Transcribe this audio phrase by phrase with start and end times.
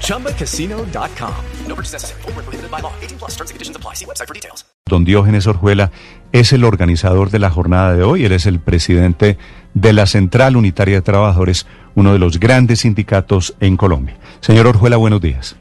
[0.00, 1.34] ChumbaCasino.com.
[1.68, 2.22] No purchase necessary.
[2.22, 2.92] Full prohibited by law.
[3.02, 3.94] 18 plus terms and conditions apply.
[3.94, 4.64] See website for details.
[4.86, 5.90] Don Diógenes Orjuela
[6.32, 8.24] es el organizador de la jornada de hoy.
[8.24, 9.38] Él es el presidente
[9.72, 14.16] de la Central Unitaria de Trabajadores, uno de los grandes sindicatos en Colombia.
[14.40, 15.56] Señor Orjuela, buenos días.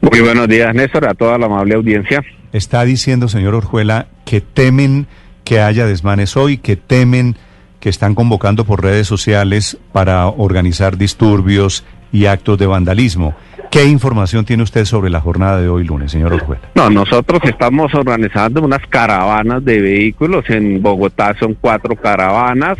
[0.00, 2.22] Muy buenos días, Néstor, a toda la amable audiencia.
[2.52, 5.06] Está diciendo, señor Orjuela, que temen
[5.42, 7.36] que haya desmanes hoy, que temen
[7.80, 11.84] que están convocando por redes sociales para organizar disturbios
[12.16, 13.34] y actos de vandalismo.
[13.70, 16.62] ¿Qué información tiene usted sobre la jornada de hoy lunes, señor Orjuela?
[16.74, 20.48] No, nosotros estamos organizando unas caravanas de vehículos.
[20.48, 22.78] En Bogotá son cuatro caravanas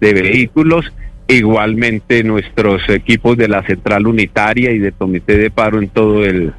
[0.00, 0.90] de vehículos.
[1.28, 6.54] Igualmente nuestros equipos de la Central Unitaria y del Comité de Paro en todo el,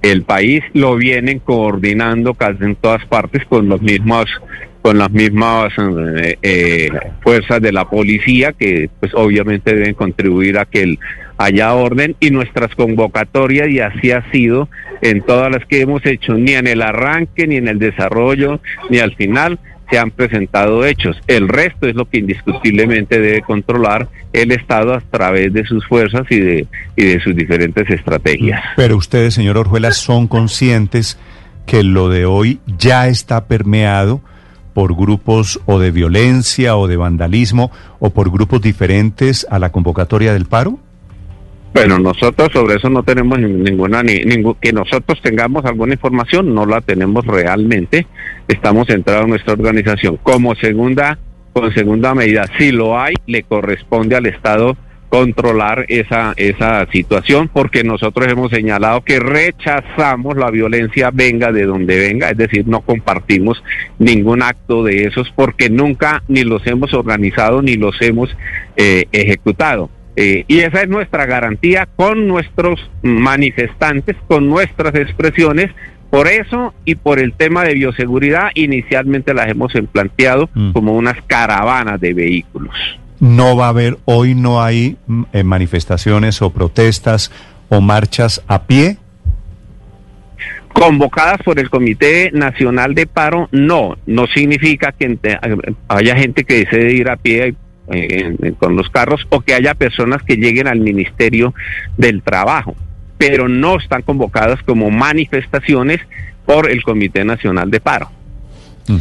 [0.00, 4.24] el país lo vienen coordinando casi en todas partes con los mismos
[4.80, 6.88] con las mismas eh, eh,
[7.20, 10.98] fuerzas de la policía que pues obviamente deben contribuir a que el,
[11.38, 14.68] haya orden y nuestras convocatorias y así ha sido
[15.02, 18.98] en todas las que hemos hecho ni en el arranque ni en el desarrollo ni
[18.98, 19.58] al final
[19.90, 21.16] se han presentado hechos.
[21.28, 26.22] El resto es lo que indiscutiblemente debe controlar el Estado a través de sus fuerzas
[26.28, 28.60] y de, y de sus diferentes estrategias.
[28.74, 31.18] Pero ustedes, señor Orjuela, son conscientes
[31.66, 34.20] que lo de hoy ya está permeado
[34.76, 40.32] por grupos o de violencia o de vandalismo o por grupos diferentes a la convocatoria
[40.32, 40.78] del paro?
[41.76, 44.22] Bueno, nosotros sobre eso no tenemos ninguna, ni,
[44.62, 48.06] que nosotros tengamos alguna información, no la tenemos realmente.
[48.48, 50.16] Estamos centrados en nuestra organización.
[50.22, 51.18] Como segunda,
[51.52, 54.74] con segunda medida, si lo hay, le corresponde al Estado
[55.10, 61.98] controlar esa, esa situación, porque nosotros hemos señalado que rechazamos la violencia venga de donde
[61.98, 63.62] venga, es decir, no compartimos
[63.98, 68.34] ningún acto de esos porque nunca ni los hemos organizado ni los hemos
[68.76, 69.90] eh, ejecutado.
[70.16, 75.70] Eh, y esa es nuestra garantía con nuestros manifestantes, con nuestras expresiones.
[76.10, 80.72] Por eso y por el tema de bioseguridad, inicialmente las hemos planteado mm.
[80.72, 82.74] como unas caravanas de vehículos.
[83.20, 87.30] No va a haber, hoy no hay mm, eh, manifestaciones o protestas
[87.68, 88.96] o marchas a pie.
[90.72, 95.18] Convocadas por el Comité Nacional de Paro, no, no significa que
[95.88, 97.54] haya gente que desee ir a pie
[97.88, 101.54] eh, con los carros o que haya personas que lleguen al Ministerio
[101.96, 102.74] del Trabajo,
[103.18, 106.00] pero no están convocadas como manifestaciones
[106.44, 108.10] por el Comité Nacional de Paro.
[108.88, 108.98] Mm.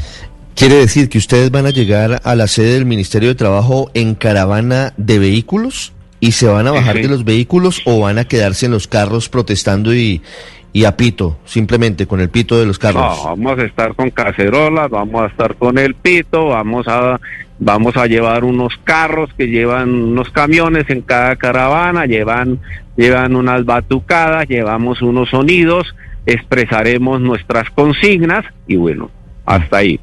[0.56, 4.16] ¿Quiere decir que ustedes van a llegar a la sede del Ministerio de Trabajo en
[4.16, 5.92] caravana de vehículos?
[6.22, 9.28] ¿Y se van a bajar de los vehículos o van a quedarse en los carros
[9.28, 10.22] protestando y,
[10.76, 13.18] y a pito, simplemente con el pito de los carros?
[13.24, 17.18] No, vamos a estar con cacerolas, vamos a estar con el pito, vamos a
[17.58, 22.60] Vamos a llevar unos carros que llevan unos camiones en cada caravana, llevan,
[22.98, 29.10] llevan unas batucadas, llevamos unos sonidos, expresaremos nuestras consignas y bueno,
[29.46, 30.02] hasta ahí.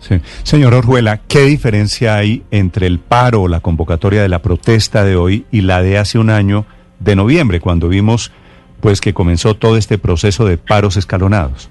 [0.00, 0.20] Sí.
[0.42, 5.44] Señor Orjuela, ¿qué diferencia hay entre el paro la convocatoria de la protesta de hoy
[5.52, 6.66] y la de hace un año
[6.98, 8.32] de noviembre, cuando vimos
[8.80, 11.70] pues que comenzó todo este proceso de paros escalonados?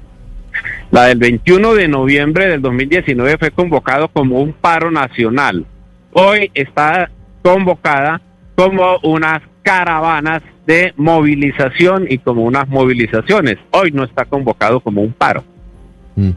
[0.92, 5.66] La del 21 de noviembre del 2019 fue convocado como un paro nacional.
[6.14, 7.12] Hoy está
[7.44, 8.22] convocada
[8.56, 13.58] como unas caravanas de movilización y como unas movilizaciones.
[13.72, 15.44] Hoy no está convocado como un paro.
[16.16, 16.32] Mm.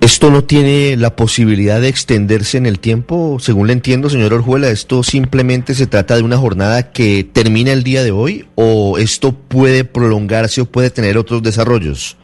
[0.00, 3.38] ¿Esto no tiene la posibilidad de extenderse en el tiempo?
[3.40, 7.82] Según le entiendo, señor Orjuela, ¿esto simplemente se trata de una jornada que termina el
[7.82, 12.16] día de hoy o esto puede prolongarse o puede tener otros desarrollos?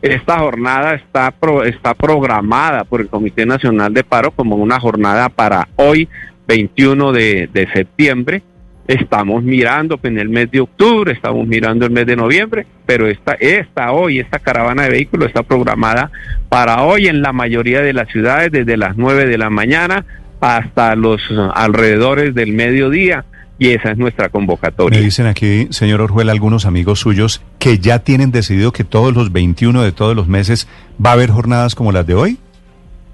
[0.00, 1.34] Esta jornada está,
[1.66, 6.08] está programada por el Comité Nacional de Paro como una jornada para hoy,
[6.46, 8.42] 21 de, de septiembre.
[8.90, 13.34] Estamos mirando en el mes de octubre, estamos mirando el mes de noviembre, pero esta,
[13.34, 16.10] esta hoy, esta caravana de vehículos está programada
[16.48, 20.04] para hoy en la mayoría de las ciudades, desde las 9 de la mañana
[20.40, 21.22] hasta los
[21.54, 23.26] alrededores del mediodía
[23.60, 24.98] y esa es nuestra convocatoria.
[24.98, 29.30] Me dicen aquí, señor Orjuela, algunos amigos suyos que ya tienen decidido que todos los
[29.30, 30.66] 21 de todos los meses
[31.04, 32.38] va a haber jornadas como las de hoy.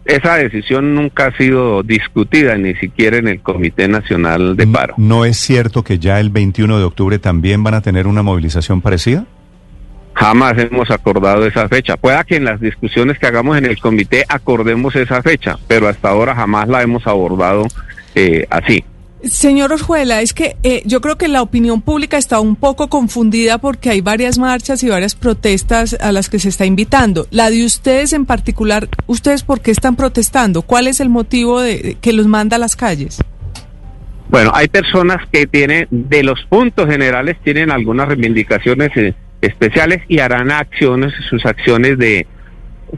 [0.06, 4.94] Esa decisión nunca ha sido discutida, ni siquiera en el Comité Nacional de Paro.
[4.98, 8.80] ¿No es cierto que ya el 21 de octubre también van a tener una movilización
[8.80, 9.26] parecida?
[10.14, 11.96] Jamás hemos acordado esa fecha.
[11.96, 16.08] Pueda que en las discusiones que hagamos en el comité acordemos esa fecha, pero hasta
[16.08, 17.66] ahora jamás la hemos abordado
[18.14, 18.84] eh, así.
[19.30, 23.58] Señor Orjuela, es que eh, yo creo que la opinión pública está un poco confundida
[23.58, 27.26] porque hay varias marchas y varias protestas a las que se está invitando.
[27.30, 30.62] La de ustedes en particular, ¿ustedes por qué están protestando?
[30.62, 33.18] ¿Cuál es el motivo de, que los manda a las calles?
[34.28, 40.18] Bueno, hay personas que tienen, de los puntos generales, tienen algunas reivindicaciones eh, especiales y
[40.18, 42.26] harán acciones, sus acciones de,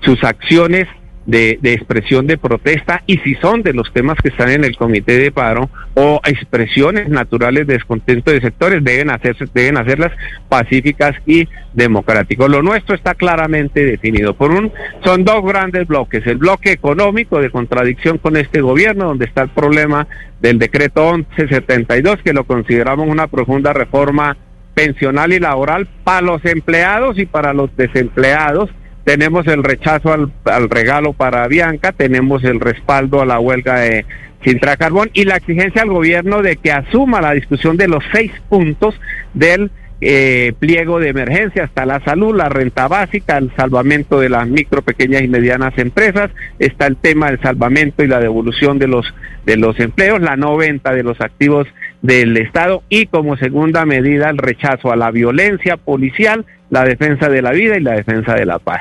[0.02, 0.86] sus acciones
[1.28, 5.18] de, expresión de protesta y si son de los temas que están en el comité
[5.18, 10.10] de paro o expresiones naturales de descontento de sectores deben hacerse deben hacerlas
[10.48, 12.48] pacíficas y democráticos.
[12.48, 14.72] Lo nuestro está claramente definido por un
[15.04, 19.50] son dos grandes bloques, el bloque económico de contradicción con este gobierno donde está el
[19.50, 20.08] problema
[20.40, 24.38] del decreto 1172 que lo consideramos una profunda reforma
[24.72, 28.70] pensional y laboral para los empleados y para los desempleados
[29.08, 34.04] tenemos el rechazo al, regalo para Bianca, tenemos el respaldo a la huelga de
[34.44, 38.30] Sintra Carbón y la exigencia al gobierno de que asuma la discusión de los seis
[38.50, 39.00] puntos
[39.32, 44.46] del eh, pliego de emergencia hasta la salud, la renta básica, el salvamento de las
[44.46, 49.06] micro, pequeñas y medianas empresas, está el tema del salvamento y la devolución de los
[49.44, 51.66] de los empleos, la no venta de los activos
[52.02, 57.42] del Estado y como segunda medida el rechazo a la violencia policial la defensa de
[57.42, 58.80] la vida y la defensa de la paz.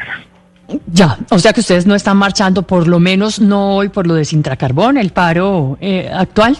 [0.88, 4.16] Ya, o sea que ustedes no están marchando, por lo menos no hoy, por lo
[4.16, 6.58] de Sintracarbón, el paro eh, actual.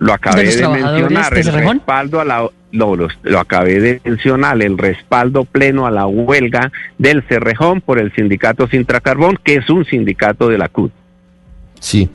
[0.00, 5.44] Lo acabé de, mencionar, el respaldo a la, lo, lo, acabé de mencionar, el respaldo
[5.44, 10.58] pleno a la huelga del Cerrejón por el sindicato Sintracarbón, que es un sindicato de
[10.58, 10.92] la CUT.
[11.80, 12.10] Sí.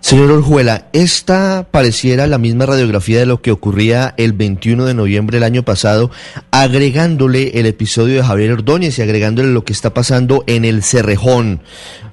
[0.00, 5.36] Señor Orjuela, esta pareciera la misma radiografía de lo que ocurría el 21 de noviembre
[5.36, 6.10] del año pasado,
[6.50, 11.60] agregándole el episodio de Javier Ordóñez y agregándole lo que está pasando en el Cerrejón.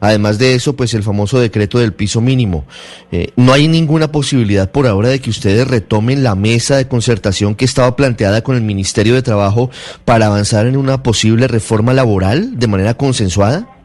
[0.02, 2.66] Además de eso, pues el famoso decreto del piso mínimo.
[3.12, 7.56] Eh, no hay ninguna posibilidad por ahora de que ustedes retomen la mesa de concertación
[7.56, 9.72] que estaba planteada con el Ministerio de Trabajo
[10.04, 13.77] para avanzar en una posible reforma laboral de manera consensuada.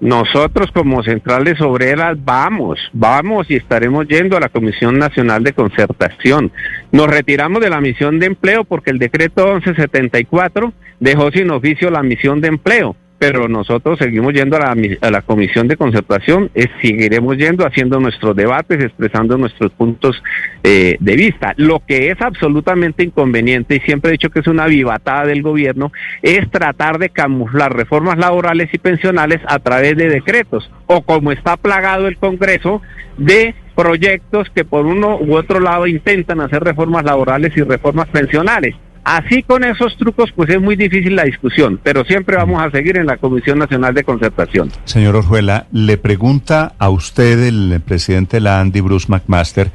[0.00, 6.52] Nosotros como centrales obreras vamos, vamos y estaremos yendo a la Comisión Nacional de Concertación.
[6.92, 12.02] Nos retiramos de la misión de empleo porque el decreto 1174 dejó sin oficio la
[12.02, 16.50] misión de empleo pero nosotros seguimos yendo a la, comisión de concertación,
[16.80, 20.22] seguiremos yendo haciendo nuestros debates, expresando nuestros puntos
[20.62, 21.52] eh, de vista.
[21.56, 25.92] Lo que es absolutamente inconveniente, y siempre he dicho que es una vivatada del gobierno,
[26.22, 31.56] es tratar de camuflar reformas laborales y pensionales a través de decretos, o como está
[31.56, 32.82] plagado el Congreso,
[33.16, 38.74] de proyectos que por uno u otro lado intentan hacer reformas laborales y reformas pensionales.
[39.08, 42.98] Así con esos trucos, pues es muy difícil la discusión, pero siempre vamos a seguir
[42.98, 44.70] en la Comisión Nacional de Concertación.
[44.84, 49.70] Señor Orjuela, le pregunta a usted el presidente de la Andy, Bruce McMaster,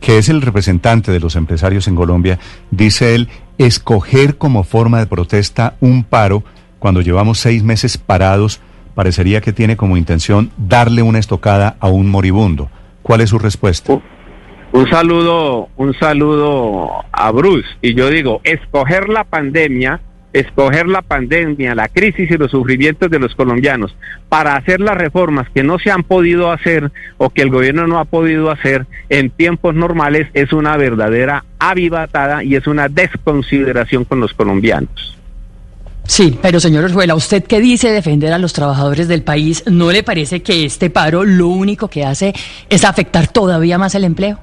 [0.00, 2.38] que es el representante de los empresarios en Colombia,
[2.70, 6.44] dice él, escoger como forma de protesta un paro
[6.78, 8.60] cuando llevamos seis meses parados,
[8.94, 12.68] parecería que tiene como intención darle una estocada a un moribundo.
[13.02, 13.98] ¿Cuál es su respuesta?
[14.74, 17.68] Un saludo, un saludo a Bruce.
[17.80, 20.00] Y yo digo, escoger la pandemia,
[20.32, 23.94] escoger la pandemia, la crisis y los sufrimientos de los colombianos
[24.28, 28.00] para hacer las reformas que no se han podido hacer o que el gobierno no
[28.00, 34.18] ha podido hacer en tiempos normales es una verdadera avivatada y es una desconsideración con
[34.18, 35.16] los colombianos.
[36.02, 39.62] Sí, pero señor Orjuela, ¿usted qué dice defender a los trabajadores del país?
[39.70, 42.34] ¿No le parece que este paro lo único que hace
[42.68, 44.40] es afectar todavía más el empleo?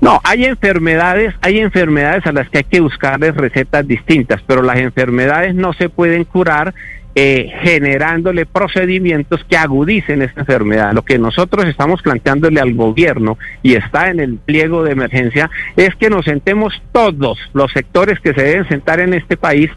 [0.00, 4.78] No, hay enfermedades, hay enfermedades a las que hay que buscarles recetas distintas, pero las
[4.78, 6.72] enfermedades no se pueden curar
[7.20, 10.92] eh, generándole procedimientos que agudicen esta enfermedad.
[10.92, 15.96] Lo que nosotros estamos planteándole al gobierno y está en el pliego de emergencia es
[15.96, 19.68] que nos sentemos todos los sectores que se deben sentar en este país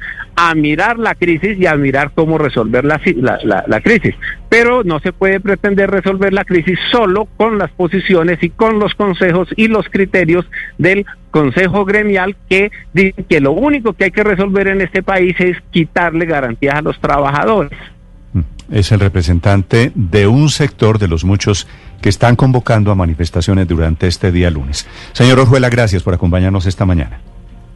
[0.44, 3.00] a mirar la crisis y a mirar cómo resolver la,
[3.68, 4.16] la, crisis.
[4.50, 8.96] Pero no se puede pretender resolver la crisis solo con las posiciones y con los
[8.96, 14.24] consejos y los criterios del Consejo Gremial que dice que lo único que hay que
[14.24, 17.78] resolver en este país es quitarle garantías a los trabajadores.
[18.34, 18.40] Mm,
[18.72, 21.68] es el representante de un sector de los muchos
[22.02, 24.88] que están convocando a manifestaciones durante este día lunes.
[25.12, 27.20] Señor Orjuela, gracias por acompañarnos esta mañana.